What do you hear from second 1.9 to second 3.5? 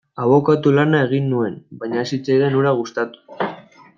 ez zitzaidan hura gustatu.